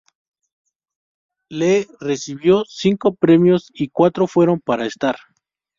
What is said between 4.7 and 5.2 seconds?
Starr.